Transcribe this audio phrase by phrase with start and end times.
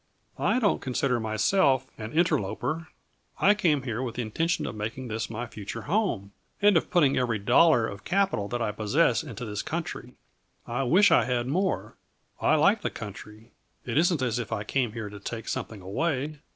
[0.39, 2.87] I don't consider myself an interloper;
[3.39, 7.19] I came here with the intention of making this my future home, and of putting
[7.19, 10.15] every dollar of capital that I possess into this country;
[10.65, 11.97] I wish I had more.
[12.41, 13.51] I like the country;
[13.85, 16.39] it isn't as if I came here to take something away.